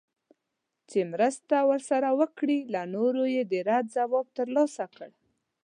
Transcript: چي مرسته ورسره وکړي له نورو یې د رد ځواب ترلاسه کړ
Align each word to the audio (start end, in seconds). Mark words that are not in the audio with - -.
چي 0.89 0.99
مرسته 1.13 1.55
ورسره 1.69 2.09
وکړي 2.19 2.59
له 2.73 2.81
نورو 2.95 3.23
یې 3.35 3.43
د 3.51 3.53
رد 3.67 3.85
ځواب 3.95 4.25
ترلاسه 4.37 4.85
کړ 4.95 5.09